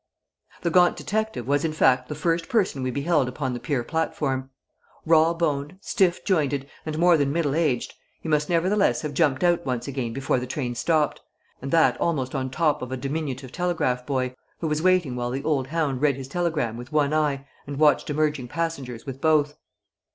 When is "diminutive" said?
12.97-13.51